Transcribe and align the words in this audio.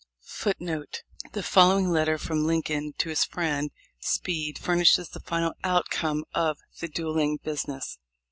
* 0.67 1.33
The 1.33 1.43
following 1.43 1.91
letter 1.91 2.17
from 2.17 2.43
Lincoln 2.43 2.93
to 2.97 3.09
his 3.09 3.23
friend 3.23 3.69
Speed 3.99 4.57
fur 4.57 4.75
nishes 4.77 5.11
the 5.11 5.19
final 5.19 5.53
outcome 5.63 6.23
of 6.33 6.57
the 6.79 6.87
"duelling 6.87 7.37
business." 7.43 7.99